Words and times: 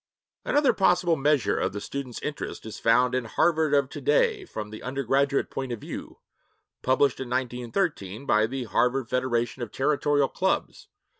Another 0.43 0.73
possible 0.73 1.15
measure 1.15 1.59
of 1.59 1.73
the 1.73 1.79
student's 1.79 2.19
interest 2.23 2.65
is 2.65 2.79
found 2.79 3.13
in 3.13 3.25
Harvard 3.25 3.75
of 3.75 3.87
Today 3.87 4.45
from 4.45 4.73
an 4.73 4.81
Undergraduate 4.81 5.51
Point 5.51 5.71
of 5.71 5.79
View, 5.81 6.17
published 6.81 7.19
in 7.19 7.29
1913 7.29 8.25
by 8.25 8.47
the 8.47 8.63
Harvard 8.63 9.09
Federation 9.11 9.61
of 9.61 9.71
Territorial 9.71 10.27
Clubs. 10.27 10.87